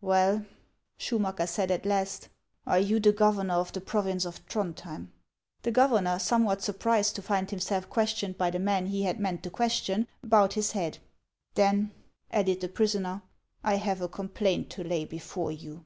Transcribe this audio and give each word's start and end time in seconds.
"Well," 0.16 0.46
Schumacker 0.98 1.46
said 1.46 1.70
at 1.70 1.84
last," 1.84 2.30
are 2.66 2.78
you 2.78 3.00
the 3.00 3.12
governor 3.12 3.56
of 3.56 3.74
the 3.74 3.82
province 3.82 4.24
of 4.24 4.36
Throndhjem?" 4.46 5.08
The 5.62 5.70
governor, 5.70 6.18
somewhat 6.18 6.62
surprised 6.62 7.16
to 7.16 7.20
find 7.22 7.50
himself 7.50 7.90
ques 7.90 8.14
tioned 8.14 8.38
by 8.38 8.48
the 8.48 8.58
man 8.58 8.86
he 8.86 9.02
had 9.02 9.20
meant 9.20 9.42
to 9.42 9.50
question, 9.50 10.08
bowed 10.24 10.54
his 10.54 10.72
head." 10.72 11.00
Then," 11.54 11.90
added 12.30 12.62
the 12.62 12.68
prisoner," 12.70 13.20
I 13.62 13.74
have 13.74 14.00
a 14.00 14.08
complaint 14.08 14.70
to 14.70 14.82
lay 14.84 15.04
before 15.04 15.52
you." 15.52 15.84